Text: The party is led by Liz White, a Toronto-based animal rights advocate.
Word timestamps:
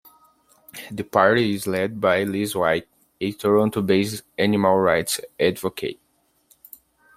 The 0.89 1.03
party 1.03 1.53
is 1.53 1.67
led 1.67 2.01
by 2.01 2.23
Liz 2.23 2.55
White, 2.55 2.87
a 3.19 3.31
Toronto-based 3.33 4.23
animal 4.35 4.77
rights 4.77 5.21
advocate. 5.39 5.99